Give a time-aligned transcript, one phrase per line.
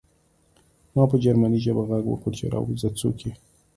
[0.95, 3.31] ما په جرمني ژبه غږ وکړ چې راوځه څوک یې